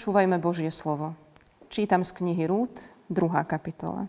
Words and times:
Počúvajme 0.00 0.40
Božie 0.40 0.72
slovo. 0.72 1.12
Čítam 1.68 2.00
z 2.00 2.16
knihy 2.16 2.48
Rút, 2.48 2.72
druhá 3.12 3.44
kapitola. 3.44 4.08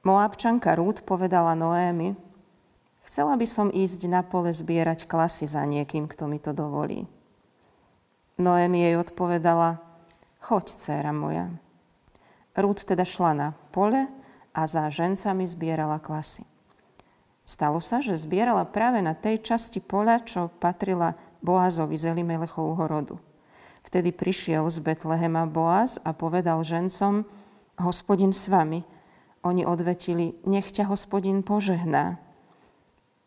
Moabčanka 0.00 0.72
Rút 0.72 1.04
povedala 1.04 1.52
Noémi, 1.52 2.16
chcela 3.04 3.36
by 3.36 3.44
som 3.44 3.68
ísť 3.68 4.08
na 4.08 4.24
pole 4.24 4.48
zbierať 4.48 5.04
klasy 5.04 5.44
za 5.44 5.68
niekým, 5.68 6.08
kto 6.08 6.24
mi 6.24 6.40
to 6.40 6.56
dovolí. 6.56 7.04
Noémi 8.40 8.80
jej 8.80 8.96
odpovedala, 8.96 9.76
choď, 10.40 10.72
dcéra 10.72 11.12
moja. 11.12 11.52
Rút 12.56 12.88
teda 12.88 13.04
šla 13.04 13.32
na 13.36 13.48
pole 13.76 14.08
a 14.56 14.64
za 14.64 14.88
žencami 14.88 15.44
zbierala 15.44 16.00
klasy. 16.00 16.48
Stalo 17.44 17.76
sa, 17.84 18.00
že 18.00 18.16
zbierala 18.16 18.64
práve 18.64 19.04
na 19.04 19.12
tej 19.12 19.36
časti 19.36 19.84
poľa, 19.84 20.24
čo 20.24 20.48
patrila 20.48 21.12
Boazovi 21.44 22.00
z 22.00 22.16
Elimelechovho 22.16 22.88
rodu. 22.88 23.20
Vtedy 23.82 24.14
prišiel 24.14 24.70
z 24.70 24.78
Betlehema 24.82 25.46
Boaz 25.46 25.98
a 26.02 26.14
povedal 26.14 26.62
žencom, 26.62 27.26
hospodin 27.78 28.30
s 28.30 28.46
vami. 28.46 28.86
Oni 29.42 29.66
odvetili, 29.66 30.38
nech 30.46 30.70
ťa 30.70 30.86
hospodin 30.86 31.42
požehná. 31.42 32.22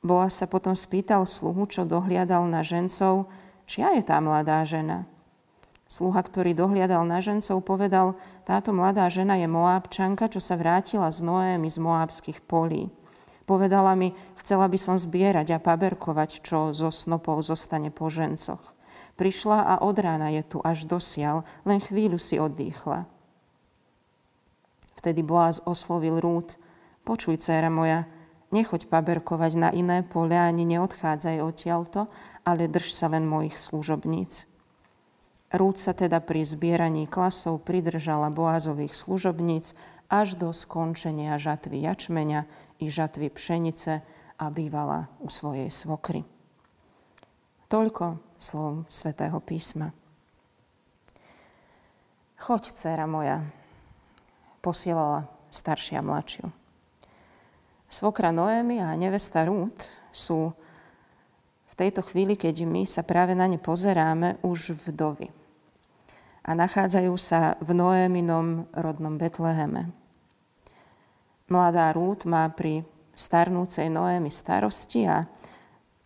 Boaz 0.05 0.37
sa 0.37 0.45
potom 0.45 0.77
spýtal 0.77 1.25
sluhu, 1.25 1.65
čo 1.65 1.81
dohliadal 1.83 2.45
na 2.45 2.61
žencov, 2.61 3.25
čia 3.65 3.97
je 3.97 4.05
tá 4.05 4.21
mladá 4.21 4.61
žena. 4.61 5.09
Sluha, 5.85 6.21
ktorý 6.21 6.53
dohliadal 6.53 7.05
na 7.05 7.21
žencov, 7.21 7.61
povedal, 7.65 8.17
táto 8.45 8.69
mladá 8.69 9.09
žena 9.09 9.37
je 9.37 9.49
Moábčanka, 9.49 10.29
čo 10.29 10.37
sa 10.37 10.57
vrátila 10.57 11.09
z 11.09 11.25
Noémy 11.25 11.69
z 11.69 11.77
Moábských 11.81 12.41
polí. 12.45 12.89
Povedala 13.45 13.93
mi, 13.97 14.13
chcela 14.41 14.65
by 14.65 14.77
som 14.81 14.97
zbierať 14.97 15.57
a 15.57 15.61
paberkovať, 15.61 16.41
čo 16.41 16.73
zo 16.73 16.89
snopov 16.89 17.41
zostane 17.45 17.93
po 17.93 18.09
žencoch. 18.09 18.74
Prišla 19.15 19.63
a 19.63 19.73
od 19.79 19.95
rána 19.95 20.27
je 20.31 20.43
tu 20.43 20.57
až 20.59 20.83
dosial, 20.83 21.47
len 21.63 21.79
chvíľu 21.79 22.19
si 22.19 22.35
oddychla. 22.35 23.07
Vtedy 24.99 25.23
Boaz 25.23 25.63
oslovil 25.63 26.19
Rút, 26.19 26.59
počuj, 27.07 27.39
dcera 27.39 27.71
moja, 27.71 28.09
nechoď 28.51 28.91
paberkovať 28.91 29.51
na 29.55 29.69
iné 29.71 30.03
pole 30.03 30.35
ani 30.35 30.67
neodchádzaj 30.67 31.43
odtiaľto, 31.43 32.11
ale 32.43 32.67
drž 32.67 32.91
sa 32.91 33.07
len 33.07 33.23
mojich 33.23 33.55
služobníc. 33.55 34.49
Rút 35.55 35.79
sa 35.79 35.95
teda 35.95 36.19
pri 36.19 36.43
zbieraní 36.43 37.07
klasov 37.07 37.63
pridržala 37.63 38.27
Boazových 38.27 38.91
služobníc 38.91 39.77
až 40.11 40.35
do 40.35 40.51
skončenia 40.51 41.39
žatvy 41.39 41.87
jačmeňa 41.87 42.41
i 42.83 42.91
žatvy 42.91 43.31
pšenice 43.31 44.03
a 44.35 44.45
bývala 44.51 45.07
u 45.23 45.31
svojej 45.31 45.71
svokry. 45.71 46.27
Toľko 47.71 48.34
slov 48.37 48.85
svätého 48.87 49.37
písma. 49.39 49.91
Choď, 52.35 52.75
dcera 52.75 53.07
moja, 53.07 53.41
posielala 54.59 55.25
staršia 55.47 56.03
mladšiu. 56.03 56.51
Svokra 57.87 58.35
Noémy 58.35 58.83
a 58.83 58.91
nevesta 58.99 59.47
Rút 59.47 59.87
sú 60.11 60.51
v 61.65 61.73
tejto 61.73 62.03
chvíli, 62.03 62.35
keď 62.35 62.67
my 62.67 62.83
sa 62.83 63.03
práve 63.07 63.35
na 63.35 63.47
ne 63.47 63.55
pozeráme, 63.55 64.39
už 64.43 64.75
vdovy. 64.75 65.31
A 66.45 66.51
nachádzajú 66.53 67.13
sa 67.17 67.55
v 67.63 67.73
Noéminom 67.73 68.67
rodnom 68.75 69.15
Betleheme. 69.17 69.89
Mladá 71.47 71.93
Rút 71.93 72.25
má 72.25 72.45
pri 72.51 72.85
starnúcej 73.15 73.87
Noémy 73.87 74.29
starosti 74.29 75.07
a 75.07 75.29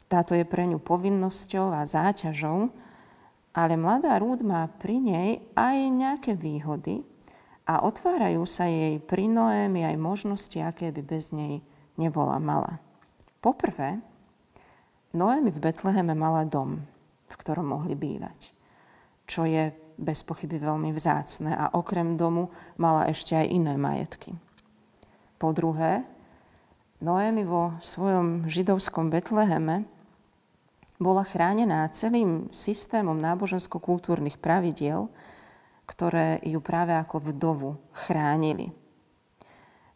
táto 0.10 0.34
je 0.34 0.42
pre 0.42 0.66
ňu 0.66 0.82
povinnosťou 0.82 1.70
a 1.70 1.86
záťažou, 1.86 2.74
ale 3.54 3.74
mladá 3.78 4.18
Rúd 4.18 4.42
má 4.42 4.66
pri 4.82 4.98
nej 4.98 5.30
aj 5.54 5.78
nejaké 5.94 6.32
výhody 6.34 7.06
a 7.70 7.86
otvárajú 7.86 8.42
sa 8.50 8.66
jej 8.66 8.98
pri 8.98 9.30
Noémi 9.30 9.86
aj 9.86 10.02
možnosti, 10.02 10.58
aké 10.58 10.90
by 10.90 11.02
bez 11.06 11.30
nej 11.30 11.62
nebola 11.94 12.42
mala. 12.42 12.82
Poprvé, 13.38 14.02
Noémi 15.14 15.54
v 15.54 15.62
Betleheme 15.62 16.18
mala 16.18 16.42
dom, 16.42 16.82
v 17.30 17.36
ktorom 17.38 17.70
mohli 17.70 17.94
bývať, 17.94 18.54
čo 19.30 19.46
je 19.46 19.70
bez 20.00 20.26
pochyby 20.26 20.58
veľmi 20.58 20.90
vzácne 20.90 21.54
a 21.54 21.70
okrem 21.78 22.18
domu 22.18 22.50
mala 22.82 23.06
ešte 23.06 23.38
aj 23.38 23.46
iné 23.46 23.78
majetky. 23.78 24.34
Po 25.38 25.54
druhé, 25.54 26.02
Noémi 27.00 27.46
vo 27.46 27.78
svojom 27.78 28.50
židovskom 28.50 29.14
Betleheme 29.14 29.99
bola 31.00 31.24
chránená 31.24 31.88
celým 31.96 32.52
systémom 32.52 33.16
nábožensko-kultúrnych 33.16 34.36
pravidiel, 34.38 35.08
ktoré 35.88 36.44
ju 36.44 36.60
práve 36.60 36.94
ako 36.94 37.32
vdovu 37.34 37.80
chránili. 37.96 38.76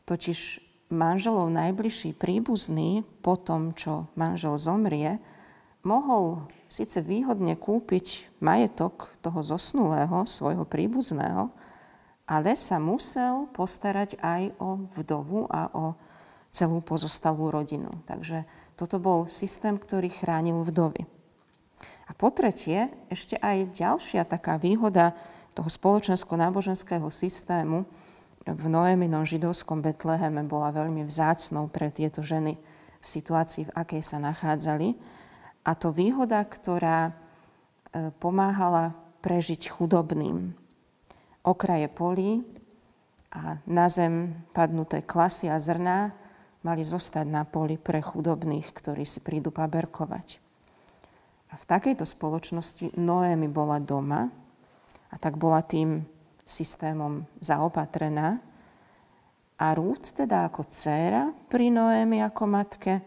Totiž 0.08 0.64
manželov 0.90 1.52
najbližší 1.52 2.16
príbuzný 2.16 3.04
po 3.22 3.36
tom, 3.36 3.76
čo 3.76 4.08
manžel 4.16 4.56
zomrie, 4.56 5.20
mohol 5.84 6.48
síce 6.72 7.04
výhodne 7.04 7.60
kúpiť 7.60 8.40
majetok 8.40 9.12
toho 9.20 9.44
zosnulého, 9.44 10.24
svojho 10.26 10.64
príbuzného, 10.64 11.52
ale 12.24 12.56
sa 12.56 12.80
musel 12.80 13.52
postarať 13.52 14.16
aj 14.24 14.56
o 14.58 14.80
vdovu 14.96 15.46
a 15.52 15.68
o 15.76 15.94
celú 16.50 16.80
pozostalú 16.80 17.52
rodinu. 17.52 17.92
Takže 18.08 18.48
toto 18.74 18.98
bol 18.98 19.30
systém, 19.30 19.78
ktorý 19.78 20.10
chránil 20.10 20.66
vdovy. 20.66 21.06
A 22.10 22.12
po 22.12 22.34
tretie, 22.34 22.92
ešte 23.08 23.40
aj 23.40 23.74
ďalšia 23.74 24.28
taká 24.28 24.60
výhoda 24.60 25.16
toho 25.54 25.70
spoločensko-náboženského 25.70 27.08
systému 27.14 27.86
v 28.44 28.66
Noéminom 28.68 29.24
židovskom 29.24 29.80
Betleheme 29.80 30.44
bola 30.44 30.76
veľmi 30.76 31.08
vzácnou 31.08 31.72
pre 31.72 31.88
tieto 31.96 32.20
ženy 32.20 32.60
v 33.00 33.06
situácii, 33.08 33.72
v 33.72 33.76
akej 33.76 34.04
sa 34.04 34.20
nachádzali. 34.20 35.00
A 35.64 35.72
to 35.80 35.96
výhoda, 35.96 36.44
ktorá 36.44 37.08
e, 37.08 37.14
pomáhala 38.20 38.92
prežiť 39.24 39.72
chudobným. 39.72 40.52
Okraje 41.48 41.88
polí 41.88 42.44
a 43.32 43.64
na 43.64 43.88
zem 43.88 44.36
padnuté 44.52 45.00
klasy 45.00 45.48
a 45.48 45.56
zrná 45.56 46.12
mali 46.64 46.82
zostať 46.82 47.28
na 47.28 47.44
poli 47.44 47.76
pre 47.76 48.00
chudobných, 48.00 48.72
ktorí 48.72 49.04
si 49.04 49.20
prídu 49.20 49.52
paberkovať. 49.52 50.40
A 51.52 51.60
v 51.60 51.70
takejto 51.70 52.08
spoločnosti 52.08 52.98
Noémi 52.98 53.46
bola 53.52 53.78
doma 53.78 54.32
a 55.14 55.16
tak 55.22 55.38
bola 55.38 55.62
tým 55.62 56.02
systémom 56.42 57.30
zaopatrená. 57.44 58.42
A 59.62 59.68
Rút, 59.78 60.18
teda 60.18 60.50
ako 60.50 60.66
dcéra 60.66 61.30
pri 61.52 61.70
Noémi 61.70 62.26
ako 62.26 62.44
matke, 62.50 63.06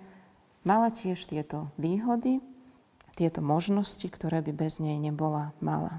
mala 0.62 0.94
tiež 0.94 1.27
tieto 1.27 1.75
výhody, 1.75 2.38
tieto 3.19 3.43
možnosti, 3.43 4.06
ktoré 4.06 4.44
by 4.47 4.53
bez 4.55 4.78
nej 4.78 5.00
nebola 5.00 5.50
mala. 5.59 5.99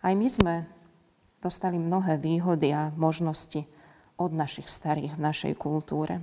Aj 0.00 0.16
my 0.16 0.26
sme 0.26 0.54
dostali 1.44 1.76
mnohé 1.76 2.16
výhody 2.16 2.72
a 2.72 2.90
možnosti 2.96 3.68
od 4.20 4.36
našich 4.36 4.68
starých 4.68 5.16
v 5.16 5.24
našej 5.24 5.52
kultúre. 5.56 6.20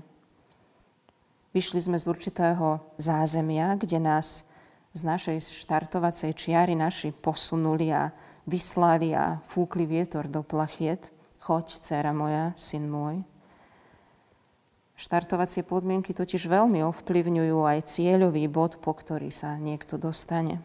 Vyšli 1.58 1.82
sme 1.82 1.98
z 1.98 2.06
určitého 2.06 2.78
zázemia, 3.02 3.74
kde 3.74 3.98
nás 3.98 4.46
z 4.94 5.02
našej 5.02 5.42
štartovacej 5.42 6.38
čiary 6.38 6.78
naši 6.78 7.10
posunuli 7.10 7.90
a 7.90 8.14
vyslali 8.46 9.18
a 9.18 9.42
fúkli 9.50 9.90
vietor 9.90 10.30
do 10.30 10.46
plachiet. 10.46 11.10
Choď, 11.42 11.82
dcera 11.82 12.14
moja, 12.14 12.54
syn 12.54 12.86
môj. 12.86 13.26
Štartovacie 14.98 15.66
podmienky 15.66 16.14
totiž 16.14 16.50
veľmi 16.50 16.82
ovplyvňujú 16.86 17.58
aj 17.66 17.86
cieľový 17.90 18.46
bod, 18.50 18.78
po 18.82 18.94
ktorý 18.94 19.30
sa 19.34 19.58
niekto 19.58 19.98
dostane 19.98 20.62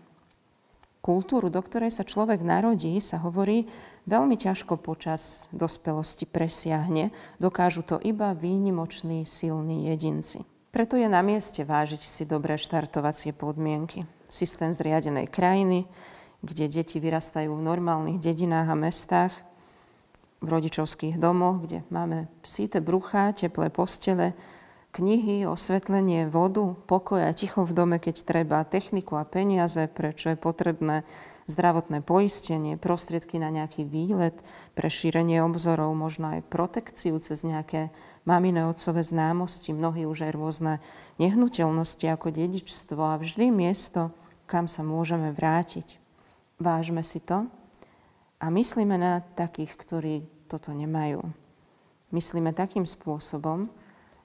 kultúru, 1.03 1.51
do 1.51 1.59
ktorej 1.59 1.91
sa 1.91 2.07
človek 2.07 2.41
narodí, 2.47 2.95
sa 3.03 3.19
hovorí, 3.21 3.67
veľmi 4.07 4.39
ťažko 4.39 4.79
počas 4.79 5.51
dospelosti 5.51 6.25
presiahne. 6.31 7.11
Dokážu 7.43 7.83
to 7.83 7.99
iba 7.99 8.33
výnimoční, 8.33 9.27
silní 9.27 9.91
jedinci. 9.91 10.47
Preto 10.73 10.97
je 10.97 11.05
na 11.05 11.21
mieste 11.21 11.61
vážiť 11.67 12.01
si 12.01 12.25
dobré 12.25 12.57
štartovacie 12.57 13.37
podmienky. 13.37 14.09
Systém 14.33 14.73
zriadenej 14.73 15.29
krajiny, 15.29 15.85
kde 16.41 16.81
deti 16.81 16.97
vyrastajú 16.97 17.53
v 17.53 17.67
normálnych 17.67 18.17
dedinách 18.17 18.73
a 18.73 18.77
mestách, 18.79 19.35
v 20.43 20.49
rodičovských 20.49 21.23
domoch, 21.23 21.63
kde 21.63 21.87
máme 21.93 22.27
psíte 22.43 22.83
bruchá, 22.83 23.31
teplé 23.31 23.71
postele, 23.71 24.35
knihy, 24.93 25.49
osvetlenie, 25.49 26.29
vodu, 26.29 26.77
pokoj 26.85 27.25
a 27.25 27.33
ticho 27.33 27.65
v 27.65 27.73
dome, 27.73 27.97
keď 27.97 28.29
treba, 28.29 28.69
techniku 28.69 29.17
a 29.17 29.25
peniaze, 29.25 29.89
prečo 29.89 30.29
je 30.33 30.37
potrebné 30.37 31.09
zdravotné 31.49 32.05
poistenie, 32.05 32.77
prostriedky 32.77 33.41
na 33.41 33.49
nejaký 33.49 33.89
výlet, 33.89 34.37
pre 34.77 34.93
šírenie 34.93 35.41
obzorov, 35.43 35.97
možno 35.97 36.37
aj 36.39 36.47
protekciu 36.47 37.19
cez 37.19 37.43
nejaké 37.43 37.89
mamine 38.29 38.69
otcové 38.69 39.03
známosti, 39.03 39.75
mnohí 39.75 40.06
už 40.06 40.29
aj 40.29 40.33
rôzne 40.37 40.73
nehnuteľnosti 41.19 42.06
ako 42.06 42.29
dedičstvo 42.31 43.00
a 43.00 43.19
vždy 43.19 43.49
miesto, 43.49 44.12
kam 44.44 44.69
sa 44.69 44.85
môžeme 44.85 45.33
vrátiť. 45.33 45.99
vážme 46.62 47.03
si 47.03 47.19
to 47.19 47.49
a 48.39 48.47
myslíme 48.53 48.94
na 48.94 49.25
takých, 49.35 49.75
ktorí 49.75 50.15
toto 50.47 50.71
nemajú. 50.71 51.25
Myslíme 52.12 52.53
takým 52.53 52.85
spôsobom, 52.85 53.67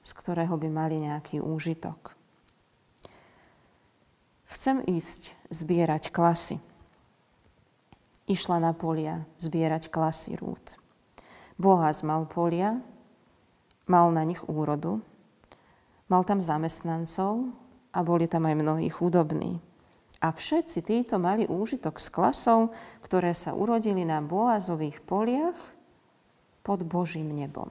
z 0.08 0.12
ktorého 0.16 0.56
by 0.56 0.72
mali 0.72 1.04
nejaký 1.04 1.44
úžitok. 1.44 2.16
Chcem 4.48 4.80
ísť 4.88 5.36
zbierať 5.52 6.16
klasy. 6.16 6.64
Išla 8.32 8.64
na 8.64 8.72
polia 8.72 9.28
zbierať 9.36 9.92
klasy 9.92 10.40
rúd. 10.40 10.80
Boaz 11.60 12.08
mal 12.08 12.24
polia, 12.24 12.80
mal 13.84 14.08
na 14.16 14.24
nich 14.24 14.40
úrodu, 14.48 15.04
mal 16.08 16.24
tam 16.24 16.40
zamestnancov 16.40 17.52
a 17.92 18.00
boli 18.00 18.32
tam 18.32 18.48
aj 18.48 18.56
mnohí 18.56 18.88
chudobní. 18.88 19.60
A 20.24 20.32
všetci 20.32 20.88
títo 20.88 21.20
mali 21.20 21.44
úžitok 21.44 22.00
z 22.00 22.08
klasov, 22.08 22.72
ktoré 23.04 23.36
sa 23.36 23.52
urodili 23.52 24.08
na 24.08 24.24
Boazových 24.24 25.04
poliach 25.04 25.60
pod 26.64 26.88
Božím 26.88 27.36
nebom. 27.36 27.70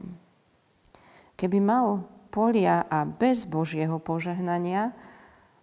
Keby 1.37 1.59
mal 1.61 2.16
polia 2.37 2.85
a 2.93 3.09
bez 3.09 3.49
Božieho 3.49 3.97
požehnania, 3.97 4.93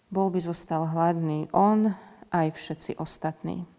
bol 0.10 0.34
by 0.34 0.42
zostal 0.42 0.90
hladný 0.90 1.46
on 1.54 1.94
aj 2.34 2.58
všetci 2.58 2.98
ostatní. 2.98 3.70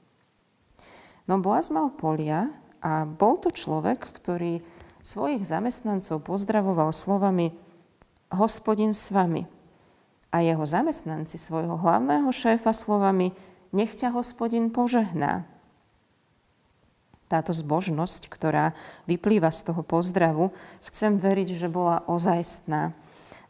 No 1.27 1.43
Boaz 1.43 1.75
mal 1.75 1.91
polia 1.91 2.55
a 2.79 3.03
bol 3.03 3.43
to 3.43 3.51
človek, 3.51 3.99
ktorý 3.99 4.63
svojich 5.03 5.43
zamestnancov 5.43 6.23
pozdravoval 6.23 6.95
slovami 6.95 7.51
Hospodin 8.31 8.95
s 8.95 9.11
vami– 9.11 9.51
a 10.35 10.43
jeho 10.43 10.67
zamestnanci 10.67 11.39
svojho 11.39 11.79
hlavného 11.79 12.27
šéfa 12.35 12.75
slovami 12.75 13.31
nech 13.71 13.95
ťa 13.95 14.11
hospodin 14.11 14.75
požehná. 14.75 15.47
Táto 17.35 17.51
zbožnosť, 17.51 18.31
ktorá 18.31 18.79
vyplýva 19.11 19.51
z 19.51 19.75
toho 19.75 19.83
pozdravu, 19.83 20.55
chcem 20.87 21.19
veriť, 21.19 21.51
že 21.51 21.67
bola 21.67 22.07
ozajstná. 22.07 22.95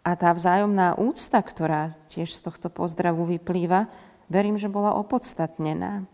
A 0.00 0.10
tá 0.16 0.32
vzájomná 0.32 0.96
úcta, 0.96 1.44
ktorá 1.44 1.92
tiež 2.08 2.32
z 2.32 2.48
tohto 2.48 2.72
pozdravu 2.72 3.28
vyplýva, 3.28 3.92
verím, 4.32 4.56
že 4.56 4.72
bola 4.72 4.96
opodstatnená. 4.96 6.08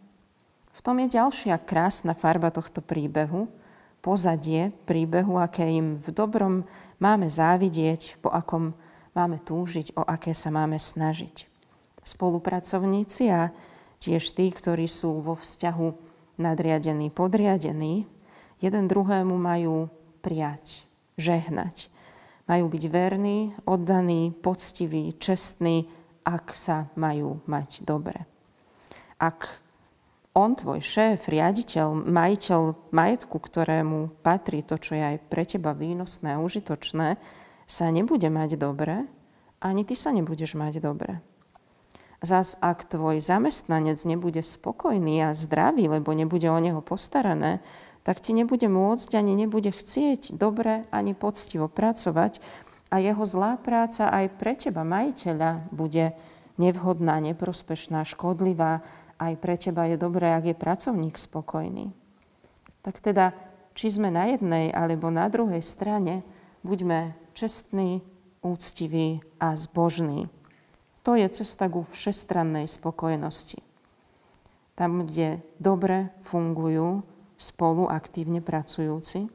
V 0.74 0.80
tom 0.82 0.98
je 0.98 1.14
ďalšia 1.14 1.62
krásna 1.62 2.10
farba 2.10 2.50
tohto 2.50 2.82
príbehu, 2.82 3.46
pozadie 4.02 4.74
príbehu, 4.82 5.38
aké 5.38 5.70
im 5.70 6.02
v 6.02 6.10
dobrom 6.10 6.66
máme 6.98 7.30
závidieť, 7.30 8.18
po 8.18 8.34
akom 8.34 8.74
máme 9.14 9.38
túžiť, 9.38 9.94
o 9.94 10.02
aké 10.02 10.34
sa 10.34 10.50
máme 10.50 10.74
snažiť. 10.74 11.46
Spolupracovníci 12.02 13.30
a 13.30 13.54
tiež 14.02 14.34
tí, 14.34 14.50
ktorí 14.50 14.90
sú 14.90 15.22
vo 15.22 15.38
vzťahu 15.38 16.09
nadriadený, 16.40 17.12
podriadený, 17.12 18.08
jeden 18.58 18.84
druhému 18.88 19.36
majú 19.36 19.92
prijať, 20.24 20.88
žehnať. 21.20 21.92
Majú 22.48 22.66
byť 22.66 22.84
verní, 22.90 23.54
oddaní, 23.68 24.34
poctiví, 24.34 25.14
čestní, 25.20 25.86
ak 26.26 26.50
sa 26.50 26.90
majú 26.98 27.38
mať 27.46 27.86
dobre. 27.86 28.26
Ak 29.20 29.60
on, 30.34 30.56
tvoj 30.56 30.80
šéf, 30.80 31.28
riaditeľ, 31.28 32.06
majiteľ 32.08 32.90
majetku, 32.94 33.36
ktorému 33.36 34.22
patrí 34.24 34.64
to, 34.64 34.80
čo 34.80 34.96
je 34.96 35.02
aj 35.14 35.16
pre 35.28 35.44
teba 35.44 35.76
výnosné 35.76 36.38
a 36.38 36.42
užitočné, 36.42 37.18
sa 37.70 37.86
nebude 37.94 38.26
mať 38.26 38.58
dobre, 38.58 39.06
ani 39.60 39.82
ty 39.86 39.94
sa 39.94 40.10
nebudeš 40.10 40.58
mať 40.58 40.82
dobre. 40.82 41.22
Zas 42.20 42.60
ak 42.60 42.84
tvoj 42.84 43.24
zamestnanec 43.24 43.96
nebude 44.04 44.44
spokojný 44.44 45.24
a 45.24 45.32
zdravý, 45.32 45.88
lebo 45.88 46.12
nebude 46.12 46.52
o 46.52 46.60
neho 46.60 46.84
postarané, 46.84 47.64
tak 48.04 48.20
ti 48.20 48.36
nebude 48.36 48.68
môcť 48.68 49.16
ani 49.16 49.32
nebude 49.36 49.72
chcieť 49.72 50.36
dobre 50.36 50.84
ani 50.92 51.16
poctivo 51.16 51.68
pracovať 51.68 52.40
a 52.90 53.00
jeho 53.00 53.24
zlá 53.24 53.56
práca 53.56 54.10
aj 54.10 54.36
pre 54.36 54.52
teba, 54.58 54.82
majiteľa, 54.82 55.70
bude 55.72 56.12
nevhodná, 56.58 57.22
neprospešná, 57.22 58.02
škodlivá. 58.04 58.82
Aj 59.20 59.34
pre 59.36 59.54
teba 59.56 59.86
je 59.86 59.96
dobré, 60.00 60.32
ak 60.34 60.44
je 60.50 60.56
pracovník 60.56 61.14
spokojný. 61.14 61.92
Tak 62.80 62.98
teda, 62.98 63.36
či 63.76 63.92
sme 63.92 64.08
na 64.10 64.32
jednej 64.32 64.72
alebo 64.72 65.12
na 65.12 65.28
druhej 65.28 65.60
strane, 65.60 66.26
buďme 66.66 67.14
čestný, 67.36 68.02
úctivý 68.40 69.20
a 69.38 69.54
zbožný. 69.54 70.26
To 71.04 71.16
je 71.16 71.26
cesta 71.32 71.66
ku 71.66 71.88
všestrannej 71.88 72.68
spokojnosti. 72.68 73.60
Tam, 74.76 75.04
kde 75.04 75.40
dobre 75.60 76.12
fungujú 76.24 77.04
spolu 77.40 77.88
aktívne 77.88 78.44
pracujúci, 78.44 79.28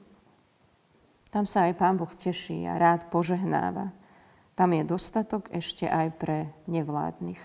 tam 1.34 1.44
sa 1.44 1.68
aj 1.68 1.76
Pán 1.76 2.00
Boh 2.00 2.10
teší 2.10 2.64
a 2.64 2.80
rád 2.80 3.12
požehnáva. 3.12 3.92
Tam 4.56 4.72
je 4.72 4.88
dostatok 4.88 5.52
ešte 5.52 5.84
aj 5.84 6.16
pre 6.16 6.38
nevládnych 6.72 7.44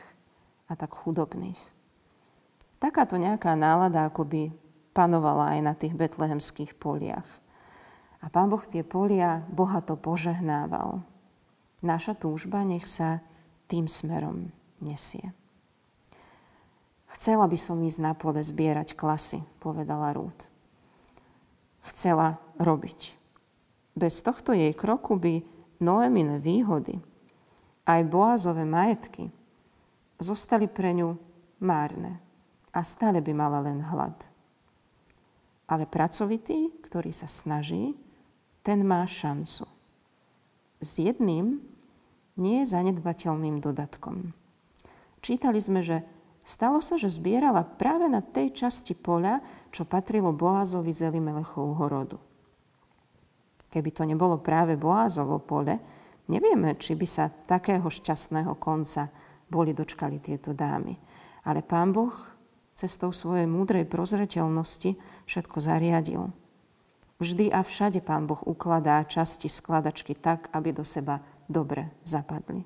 a 0.71 0.79
tak 0.79 0.95
chudobných. 0.95 1.59
Takáto 2.79 3.19
nejaká 3.19 3.59
nálada 3.59 4.07
akoby 4.07 4.55
panovala 4.95 5.59
aj 5.59 5.61
na 5.61 5.75
tých 5.75 5.99
betlehemských 5.99 6.79
poliach– 6.79 7.27
a 8.21 8.27
Pán 8.29 8.53
Boh 8.53 8.61
tie 8.61 8.85
polia 8.85 9.41
bohato 9.49 9.97
požehnával. 9.97 11.01
Naša 11.81 12.13
túžba 12.13 12.61
nech 12.69 12.85
sa 12.85 13.25
tým 13.71 13.87
smerom 13.87 14.51
nesie. 14.83 15.31
Chcela 17.15 17.47
by 17.47 17.59
som 17.59 17.79
ísť 17.79 18.01
na 18.03 18.13
pole 18.19 18.43
zbierať 18.43 18.99
klasy, 18.99 19.47
povedala 19.63 20.11
Rút. 20.11 20.51
Chcela 21.87 22.43
robiť. 22.59 23.15
Bez 23.95 24.27
tohto 24.27 24.51
jej 24.51 24.75
kroku 24.75 25.15
by 25.15 25.43
Noemine 25.79 26.43
výhody, 26.43 26.99
aj 27.87 28.01
Boazové 28.11 28.67
majetky, 28.67 29.31
zostali 30.21 30.69
pre 30.69 30.93
ňu 30.93 31.17
márne 31.63 32.21
a 32.71 32.85
stále 32.85 33.19
by 33.25 33.33
mala 33.33 33.65
len 33.65 33.81
hlad. 33.81 34.17
Ale 35.71 35.87
pracovitý, 35.87 36.71
ktorý 36.83 37.15
sa 37.15 37.31
snaží, 37.31 37.95
ten 38.61 38.85
má 38.85 39.07
šancu. 39.07 39.65
S 40.81 41.01
jedným 41.01 41.70
nie 42.41 42.65
zanedbateľným 42.65 43.61
dodatkom. 43.61 44.33
Čítali 45.21 45.61
sme, 45.61 45.85
že 45.85 46.01
stalo 46.41 46.81
sa, 46.81 46.97
že 46.97 47.13
zbierala 47.13 47.63
práve 47.63 48.09
na 48.09 48.25
tej 48.25 48.57
časti 48.57 48.97
poľa, 48.97 49.45
čo 49.69 49.85
patrilo 49.85 50.33
Boazovi 50.33 50.91
z 50.91 51.13
Elimelechovho 51.13 51.85
rodu. 51.87 52.19
Keby 53.71 53.91
to 53.95 54.03
nebolo 54.09 54.43
práve 54.43 54.75
Boazovo 54.75 55.39
pole, 55.39 55.79
nevieme, 56.27 56.75
či 56.81 56.99
by 56.99 57.07
sa 57.07 57.31
takého 57.31 57.87
šťastného 57.87 58.59
konca 58.59 59.07
boli 59.47 59.71
dočkali 59.77 60.19
tieto 60.19 60.51
dámy. 60.57 60.97
Ale 61.47 61.63
pán 61.63 61.95
Boh 61.95 62.13
cestou 62.75 63.13
svojej 63.13 63.45
múdrej 63.45 63.85
prozreteľnosti 63.87 64.97
všetko 65.29 65.57
zariadil. 65.61 66.33
Vždy 67.21 67.53
a 67.53 67.61
všade 67.61 68.01
Pán 68.01 68.25
Boh 68.25 68.41
ukladá 68.49 69.05
časti 69.05 69.53
skladačky 69.53 70.17
tak, 70.17 70.49
aby 70.57 70.73
do 70.73 70.81
seba 70.89 71.21
dobre 71.51 71.91
zapadli. 72.07 72.63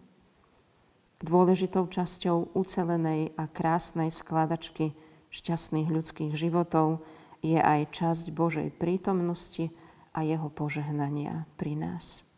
Dôležitou 1.25 1.89
časťou 1.89 2.53
ucelenej 2.53 3.33
a 3.41 3.49
krásnej 3.49 4.13
skladačky 4.13 4.93
šťastných 5.33 5.89
ľudských 5.89 6.37
životov 6.37 7.01
je 7.41 7.57
aj 7.57 7.91
časť 7.97 8.37
Božej 8.37 8.69
prítomnosti 8.77 9.73
a 10.13 10.21
jeho 10.21 10.53
požehnania 10.53 11.49
pri 11.57 11.81
nás. 11.81 12.29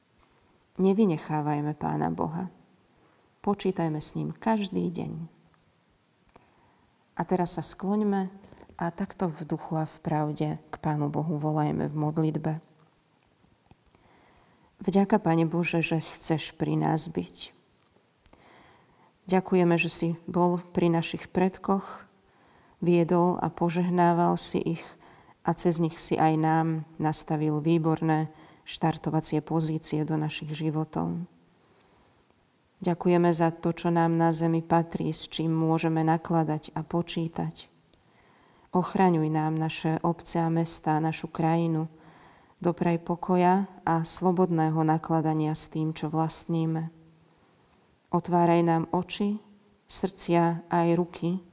Nevynechávajme 0.79 1.75
Pána 1.75 2.15
Boha. 2.15 2.47
Počítajme 3.43 3.99
s 3.99 4.15
ním 4.15 4.31
každý 4.31 4.87
deň. 4.91 5.13
A 7.17 7.23
teraz 7.25 7.57
sa 7.57 7.65
skloňme 7.65 8.29
a 8.77 8.85
takto 8.93 9.33
v 9.33 9.41
duchu 9.49 9.81
a 9.81 9.89
v 9.89 9.97
pravde 10.05 10.49
k 10.69 10.75
Pánu 10.77 11.09
Bohu 11.09 11.41
volajme 11.41 11.89
v 11.89 11.95
modlitbe. 11.97 12.53
Vďaka, 14.81 15.17
Pane 15.17 15.49
Bože, 15.49 15.81
že 15.81 16.05
chceš 16.05 16.53
pri 16.53 16.77
nás 16.77 17.09
byť. 17.09 17.57
Ďakujeme, 19.27 19.75
že 19.75 19.91
si 19.91 20.09
bol 20.31 20.63
pri 20.71 20.93
našich 20.93 21.33
predkoch, 21.33 22.07
viedol 22.79 23.41
a 23.43 23.51
požehnával 23.51 24.39
si 24.39 24.79
ich 24.79 24.85
a 25.43 25.57
cez 25.57 25.83
nich 25.83 25.99
si 25.99 26.15
aj 26.15 26.35
nám 26.39 26.67
nastavil 27.03 27.59
výborné 27.59 28.31
štartovacie 28.67 29.43
pozície 29.43 30.03
do 30.07 30.15
našich 30.15 30.55
životov. 30.55 31.27
Ďakujeme 32.85 33.31
za 33.33 33.51
to, 33.51 33.73
čo 33.73 33.89
nám 33.89 34.21
na 34.21 34.31
zemi 34.31 34.61
patrí, 34.61 35.09
s 35.09 35.33
čím 35.33 35.49
môžeme 35.49 36.05
nakladať 36.05 36.77
a 36.77 36.85
počítať. 36.85 37.73
Ochraňuj 38.77 39.33
nám 39.33 39.57
naše 39.57 39.97
obce 40.05 40.37
a 40.37 40.53
mesta, 40.53 41.01
našu 41.01 41.33
krajinu. 41.33 41.89
Dopraj 42.57 43.05
pokoja 43.05 43.69
a 43.85 44.01
slobodného 44.01 44.81
nakladania 44.81 45.53
s 45.53 45.69
tým, 45.69 45.93
čo 45.93 46.09
vlastníme. 46.09 46.89
Otváraj 48.09 48.65
nám 48.65 48.89
oči, 48.97 49.37
srdcia 49.85 50.65
aj 50.73 50.89
ruky, 50.97 51.45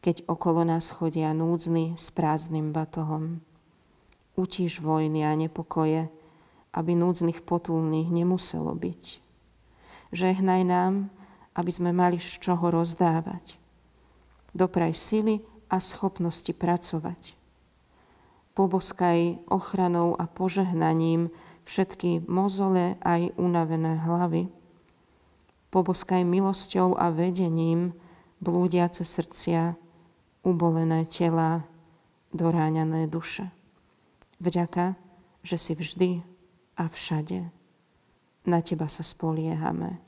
keď 0.00 0.24
okolo 0.24 0.64
nás 0.64 0.88
chodia 0.88 1.36
núdzni 1.36 1.92
s 1.92 2.08
prázdnym 2.08 2.72
batohom. 2.72 3.44
Utíš 4.32 4.80
vojny 4.80 5.28
a 5.28 5.36
nepokoje, 5.36 6.08
aby 6.72 6.92
núdznych 6.96 7.44
potulných 7.44 8.08
nemuselo 8.08 8.72
byť. 8.72 9.02
Žehnaj 10.16 10.62
nám, 10.64 11.12
aby 11.52 11.68
sme 11.68 11.92
mali 11.92 12.16
z 12.16 12.40
čoho 12.40 12.72
rozdávať. 12.72 13.60
Dopraj 14.56 14.96
sily 14.96 15.44
a 15.68 15.78
schopnosti 15.78 16.50
pracovať. 16.56 17.39
Poboskaj 18.54 19.46
ochranou 19.46 20.18
a 20.18 20.26
požehnaním 20.26 21.30
všetky 21.64 22.26
mozole 22.26 22.98
aj 23.00 23.30
unavené 23.38 23.94
hlavy. 24.02 24.50
Poboskaj 25.70 26.26
milosťou 26.26 26.98
a 26.98 27.14
vedením 27.14 27.94
blúdiace 28.42 29.06
srdcia, 29.06 29.78
ubolené 30.42 31.06
tela, 31.06 31.62
doráňané 32.34 33.06
duše. 33.06 33.46
Vďaka, 34.42 34.98
že 35.46 35.56
si 35.60 35.72
vždy 35.78 36.10
a 36.74 36.88
všade. 36.88 37.46
Na 38.48 38.58
Teba 38.64 38.88
sa 38.88 39.04
spoliehame. 39.04 40.00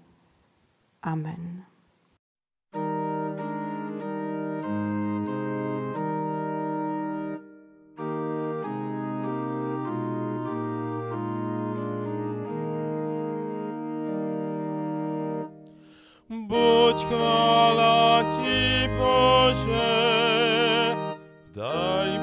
Amen. 1.04 1.71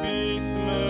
Christmas. 0.09 0.88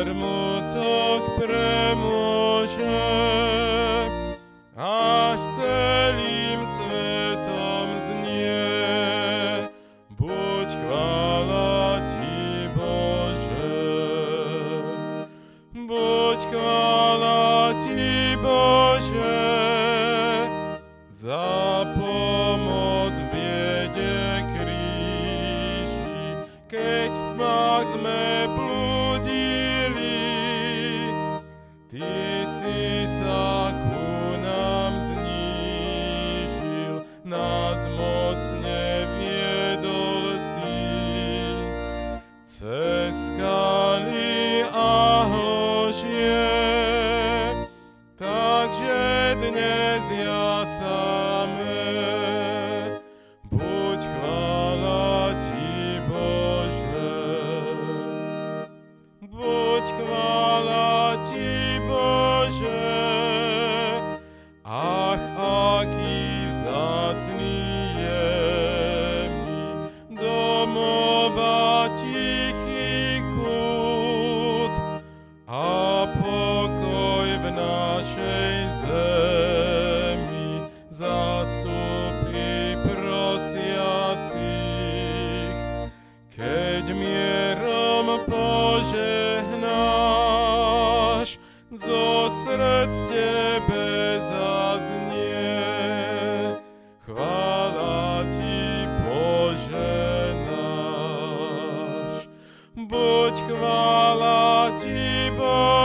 Zarmutok 0.00 1.36
premôže, 1.36 3.04
až 4.72 5.40
celým 5.52 6.64
svetom 6.72 7.88
znie. 8.08 8.64
Buď 10.16 10.68
chvála 10.72 12.00
Ti, 12.08 12.40
Bože. 12.72 13.76
Buď 15.84 16.38
chvála 16.48 17.76
Ti, 17.76 18.40
Bože, 18.40 19.44
za 21.12 21.59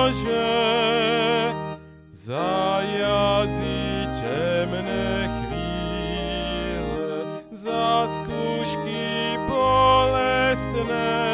Bože, 0.05 1.49
za 2.13 2.77
jazy 2.85 4.05
temné 4.21 5.25
chvíle, 5.33 7.09
za 7.49 8.05
skúšky 8.05 9.33
bolestné 9.49 11.24